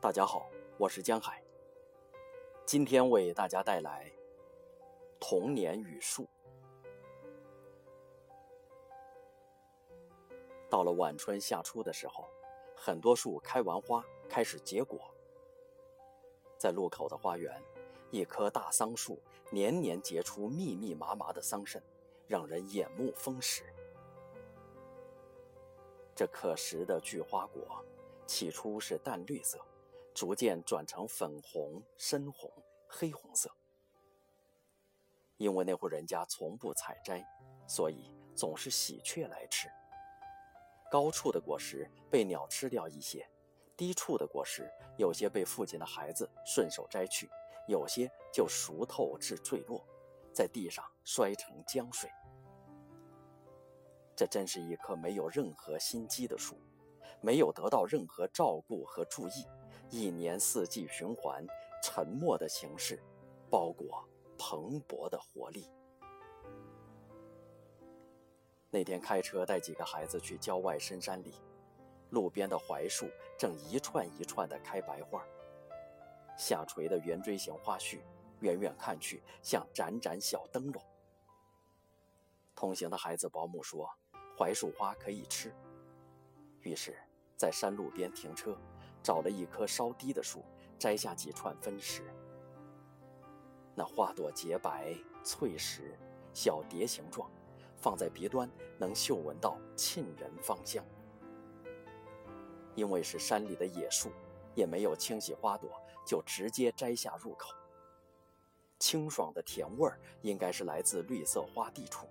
[0.00, 1.42] 大家好，我是江海。
[2.64, 4.06] 今天为大家带来
[5.20, 6.22] 《童年与树》。
[10.70, 12.28] 到了晚春夏初的时候，
[12.76, 15.12] 很多树开完花，开始结果。
[16.56, 17.60] 在路口的花园，
[18.10, 19.20] 一棵大桑树
[19.50, 21.80] 年年结出密密麻麻的桑葚，
[22.26, 23.64] 让人眼目丰实。
[26.14, 27.84] 这可食的菊花果，
[28.26, 29.58] 起初是淡绿色。
[30.14, 32.50] 逐渐转成粉红、深红、
[32.88, 33.48] 黑红色。
[35.36, 37.24] 因为那户人家从不采摘，
[37.68, 39.68] 所以总是喜鹊来吃。
[40.90, 43.30] 高处的果实被鸟吃掉一些，
[43.76, 47.30] 低处的果实有些被附近的孩子顺手摘去，
[47.68, 49.86] 有些就熟透至坠落，
[50.32, 52.10] 在地上摔成浆水。
[54.16, 56.58] 这真是一棵没有任何心机的树，
[57.20, 59.46] 没有得到任何照顾和注意。
[59.90, 61.46] 一年四季循环，
[61.82, 63.00] 沉默的形式，
[63.50, 64.02] 包裹
[64.38, 65.70] 蓬勃的活力。
[68.70, 71.34] 那天开车带几个孩子去郊外深山里，
[72.10, 73.06] 路边的槐树
[73.38, 75.24] 正一串一串的开白花，
[76.38, 78.02] 下垂的圆锥形花序，
[78.40, 80.82] 远远看去像盏盏小灯笼。
[82.54, 83.90] 同行的孩子保姆说，
[84.38, 85.54] 槐树花可以吃，
[86.62, 86.96] 于是，
[87.36, 88.56] 在山路边停车。
[89.00, 90.44] 找了一棵稍低的树，
[90.76, 92.02] 摘下几串分食。
[93.74, 95.96] 那花朵洁白翠实，
[96.34, 97.30] 小碟形状，
[97.76, 100.84] 放在鼻端能嗅闻到沁人芳香。
[102.74, 104.10] 因为是山里的野树，
[104.58, 105.70] 也没有清洗花朵，
[106.04, 107.54] 就直接摘下入口。
[108.80, 112.08] 清爽的甜味儿，应该是来自绿色花地处。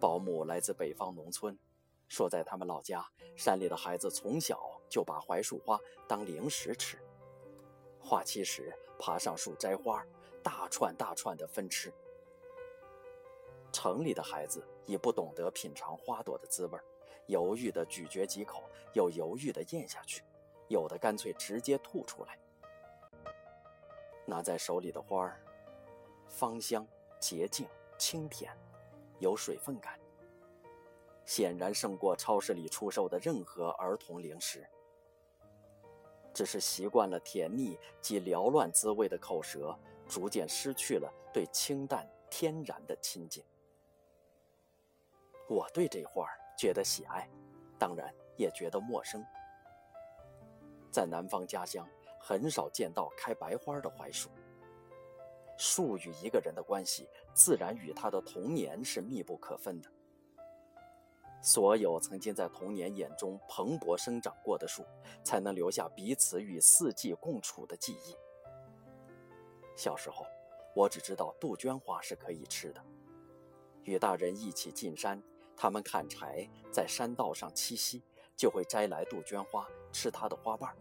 [0.00, 1.58] 保姆来自北方农村。
[2.08, 3.06] 说，在他们老家，
[3.36, 6.98] 山里的孩子从小就把槐树花当零食吃，
[8.00, 10.02] 花期时爬上树摘花，
[10.42, 11.92] 大串大串的分吃。
[13.70, 16.78] 城里的孩子已不懂得品尝花朵的滋味，
[17.26, 18.62] 犹豫地咀嚼几口，
[18.94, 20.22] 又犹豫地咽下去，
[20.68, 22.38] 有的干脆直接吐出来。
[24.24, 25.40] 拿在手里的花儿，
[26.28, 26.86] 芳香、
[27.20, 27.66] 洁净、
[27.96, 28.52] 清甜，
[29.20, 29.98] 有水分感。
[31.24, 34.66] 显然胜过超市里出售的任何儿童零食。
[36.32, 43.42] 只是习惯了甜腻及缭乱滋味的口舌，逐渐失去了对清淡天然的亲近。
[45.48, 47.28] 我对这花儿觉得喜爱，
[47.78, 49.24] 当然也觉得陌生。
[50.96, 51.86] 在南方家乡，
[52.18, 54.30] 很少见到开白花的槐树。
[55.58, 59.90] 树与一个人的关系，自然与他的童年是密不可分的。
[61.42, 64.86] 所有曾经在童年眼中蓬勃生长过的树，
[65.22, 68.16] 才能留下彼此与四季共处的记忆。
[69.76, 70.24] 小时候，
[70.74, 72.82] 我只知道杜鹃花是可以吃的。
[73.82, 75.22] 与大人一起进山，
[75.54, 78.02] 他们砍柴，在山道上栖息，
[78.34, 80.74] 就会摘来杜鹃花吃它的花瓣。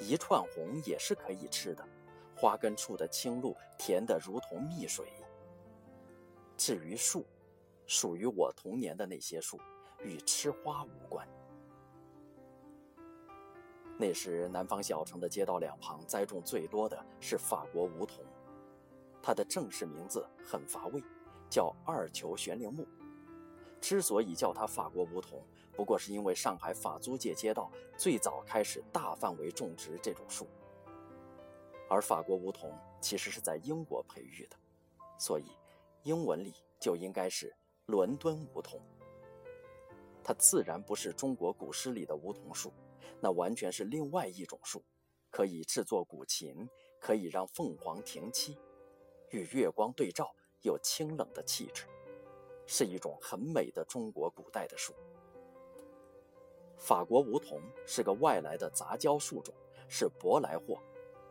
[0.00, 1.84] 一串红也是可以吃的，
[2.36, 5.12] 花根处的青露甜得如同蜜水。
[6.56, 7.24] 至于树，
[7.86, 9.58] 属于我童年的那些树，
[10.02, 11.26] 与吃花无关。
[13.96, 18.24] 那时，南方小城的街道两旁栽种最多的是法国梧桐，
[19.20, 21.02] 它的正式名字很乏味，
[21.50, 22.86] 叫二球悬铃木。
[23.80, 25.42] 之所以叫它法国梧桐，
[25.74, 30.46] 不过是因为上海法租界街道最早开始大范围种植这种树，
[31.88, 34.56] 而法国梧桐其实是在英国培育的，
[35.18, 35.44] 所以
[36.02, 37.54] 英文里就应该是。
[37.86, 38.78] 伦敦梧桐，
[40.22, 42.70] 它自然不是中国古诗里的梧桐树，
[43.18, 44.84] 那完全是另外一种树，
[45.30, 46.68] 可以制作古琴，
[47.00, 48.54] 可以让凤凰停栖，
[49.30, 50.30] 与月光对照，
[50.60, 51.84] 有清冷的气质，
[52.68, 54.94] 是一种很美的中国古代的树。
[56.76, 59.52] 法国梧桐是个外来的杂交树种，
[59.88, 60.78] 是舶来货，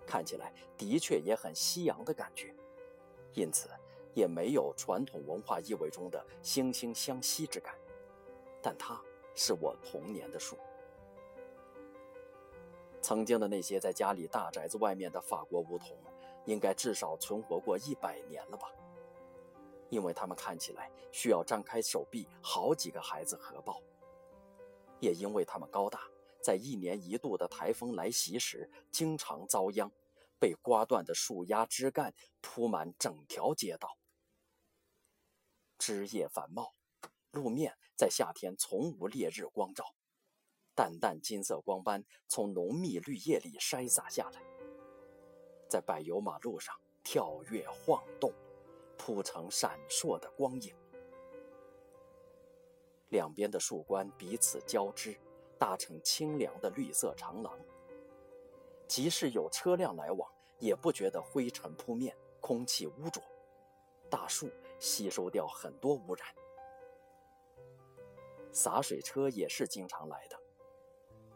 [0.05, 2.53] 看起来的确也很西洋的感觉，
[3.33, 3.69] 因此。
[4.13, 7.75] 也没有传统文化意味中的惺惺相惜之感，
[8.63, 8.99] 但它
[9.35, 10.57] 是我童年的树。
[12.99, 15.95] 曾经的那些在家里大宅子外面的法国梧桐，
[16.45, 18.71] 应该至少存活过一百年了吧？
[19.89, 23.81] 因为他们看起来需要张开手臂，好几个孩子合抱。
[24.99, 26.09] 也因为他们高大，
[26.41, 29.91] 在一年一度的台风来袭时，经常遭殃，
[30.39, 33.97] 被刮断的树丫枝干铺满整条街道，
[35.77, 36.73] 枝叶繁茂，
[37.31, 39.93] 路面在夏天从无烈日光照，
[40.73, 44.41] 淡淡金色光斑从浓密绿叶里筛洒下来，
[45.69, 48.33] 在柏油马路上跳跃晃动，
[48.97, 50.73] 铺成闪烁的光影。
[53.09, 55.15] 两边的树冠彼此交织，
[55.57, 57.57] 搭成清凉的绿色长廊。
[58.88, 60.29] 即使有车辆来往，
[60.59, 63.23] 也不觉得灰尘扑面、空气污浊。
[64.09, 64.49] 大树
[64.79, 66.27] 吸收掉很多污染。
[68.51, 70.39] 洒水车也是经常来的，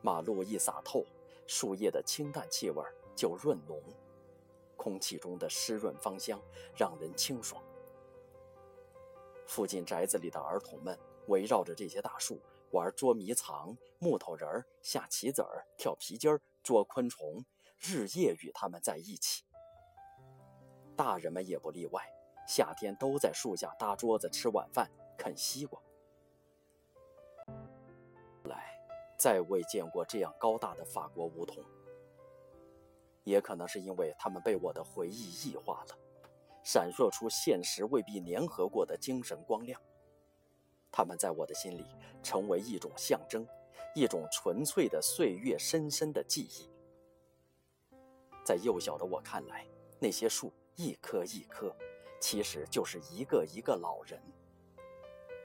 [0.01, 1.05] 马路一洒透，
[1.45, 2.83] 树叶的清淡气味
[3.15, 3.81] 就润浓，
[4.81, 6.41] 空气中的湿润芳香
[6.75, 7.63] 让人清爽。
[9.45, 10.97] 附近宅子里的儿童们。
[11.27, 12.41] 围绕着这些大树
[12.71, 17.45] 玩捉迷藏、木头人、下棋子儿、跳皮筋儿、捉昆虫，
[17.79, 19.45] 日夜与他们在一起。
[20.95, 22.01] 大人们也不例外，
[22.47, 25.79] 夏天都在树下搭桌子吃晚饭、啃西瓜。
[28.45, 28.77] 来，
[29.17, 31.63] 再未见过这样高大的法国梧桐。
[33.23, 35.97] 也可能是因为他们被我的回忆异化了，
[36.63, 39.79] 闪烁出现实未必粘合过的精神光亮。
[40.91, 41.85] 他们在我的心里
[42.21, 43.47] 成为一种象征，
[43.95, 46.69] 一种纯粹的岁月深深的记忆。
[48.43, 49.65] 在幼小的我看来，
[49.99, 51.73] 那些树一棵一棵，
[52.19, 54.21] 其实就是一个一个老人。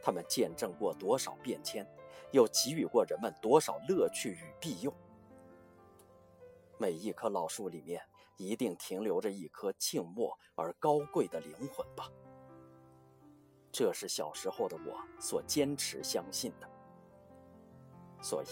[0.02, 1.86] 他们见证过多少变迁，
[2.32, 4.92] 又给予过人们多少乐趣与庇佑。
[6.78, 8.02] 每一棵老树里面，
[8.36, 12.10] 一定停留着一颗静默而高贵的灵魂吧。
[13.72, 16.68] 这是小时候的我所坚持相信的，
[18.22, 18.46] 所以，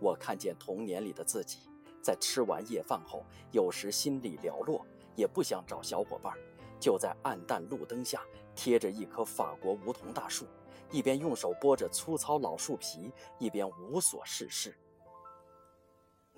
[0.00, 1.70] 我看见童年里的自己，
[2.02, 4.84] 在吃完夜饭后，有时心里寥落，
[5.14, 6.36] 也不想找小伙伴，
[6.80, 8.24] 就在暗淡路灯下
[8.54, 10.46] 贴着一棵法国梧桐大树，
[10.90, 14.76] 一边用手剥着粗糙老树皮，一边无所事事。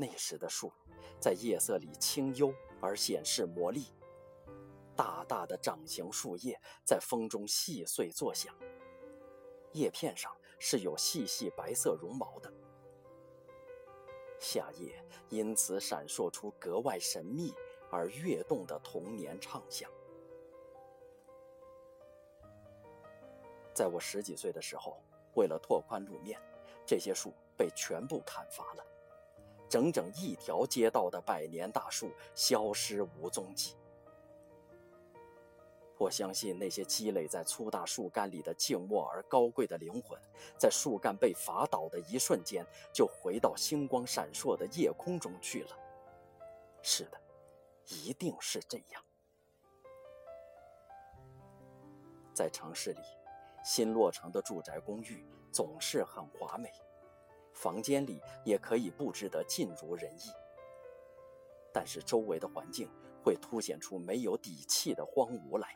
[0.01, 0.73] 那时的树，
[1.19, 3.89] 在夜色里清幽而显示魔力。
[4.95, 8.55] 大大的掌形树叶在风中细碎作响，
[9.73, 12.53] 叶片上是有细细白色绒毛的。
[14.39, 17.53] 夏夜因此闪烁出格外神秘
[17.91, 19.91] 而跃动的童年畅想。
[23.75, 25.03] 在我十几岁的时候，
[25.35, 26.41] 为了拓宽路面，
[26.87, 28.85] 这些树被全部砍伐了，
[29.69, 33.75] 整整一条街道的百年大树消失无踪迹。
[35.99, 40.17] 我相信那些积累在粗大树干里的静默而高贵的灵魂，
[40.57, 45.77] 在树干被伐倒的一瞬间，就回到星光闪烁的夜空中去了。
[46.83, 47.21] 是的，
[47.87, 49.05] 一定是这样。
[52.33, 53.01] 在城市里，
[53.65, 56.73] 新落成的住宅公寓总是很华美，
[57.61, 60.31] 房间里也可以布置得尽如人意。
[61.73, 62.89] 但是周围的环境
[63.23, 65.69] 会凸显出没有底气的荒芜来。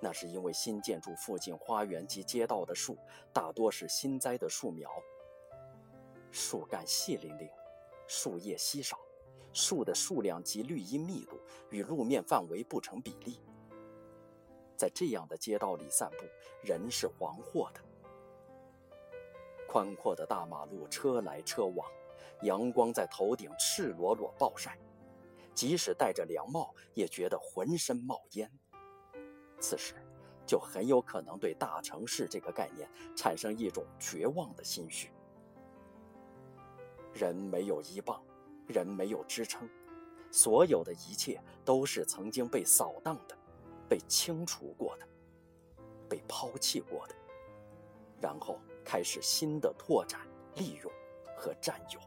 [0.00, 2.96] 那是因为新建筑附近花园及街道的树
[3.32, 4.88] 大多是新栽的树苗，
[6.30, 7.50] 树干细凌凌，
[8.06, 8.98] 树叶稀少，
[9.52, 11.40] 树的数量及绿荫密度
[11.70, 13.40] 与路面范围不成比例。
[14.76, 16.24] 在这样的街道里散步，
[16.62, 17.80] 人是惶惑的。
[19.74, 21.90] 宽阔的大马路，车来车往，
[22.42, 24.78] 阳光在头顶赤裸裸暴晒，
[25.52, 28.48] 即使戴着凉帽，也觉得浑身冒烟。
[29.58, 29.96] 此时，
[30.46, 35.10] 就很有可能对大城市这个概念产生一种绝望的心绪。
[37.12, 38.22] 人没有依傍，
[38.68, 39.68] 人没有支撑，
[40.30, 43.36] 所有的一切都是曾经被扫荡的，
[43.88, 45.08] 被清除过的，
[46.08, 47.14] 被抛弃过的，
[48.20, 50.20] 然后开始新的拓展、
[50.56, 50.92] 利用
[51.36, 52.00] 和占有。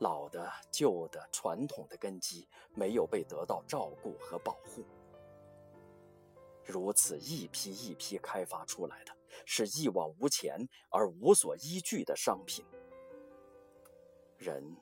[0.00, 4.84] 老的、旧的、传统的根基没有被得到照顾和保护。
[6.64, 9.12] 如此一批一批开发出来的，
[9.46, 12.64] 是一往无前而无所依据的商品。
[14.36, 14.76] 人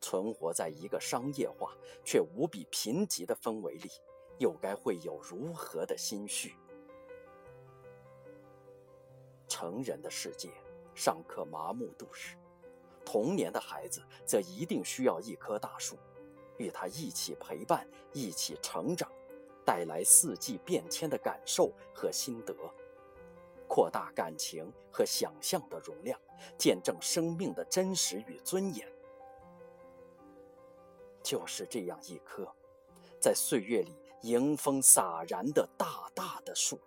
[0.00, 3.90] 存活在一个商业化却无比贫瘠的氛围里，
[4.38, 6.56] 又该会有如何的心绪？
[9.62, 10.50] 成人的世界
[10.92, 12.34] 尚可麻木度日，
[13.04, 15.96] 童年的孩子则一定需要一棵大树，
[16.56, 19.08] 与他一起陪伴，一起成长。
[19.64, 22.52] 带来四季变迁的感受和心得，
[23.68, 26.18] 扩大感情和想象的容量，
[26.58, 28.84] 见证生命的真实与尊严。
[31.22, 32.52] 就是这样一棵，
[33.20, 36.80] 在岁月里迎风洒然的大大的树。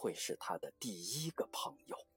[0.00, 2.09] 会是他的第一个朋友。